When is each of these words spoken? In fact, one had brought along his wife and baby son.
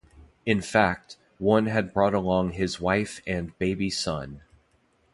In 0.47 0.61
fact, 0.61 1.17
one 1.37 1.67
had 1.67 1.93
brought 1.93 2.15
along 2.15 2.53
his 2.53 2.79
wife 2.81 3.21
and 3.27 3.55
baby 3.59 3.91
son. 3.91 4.41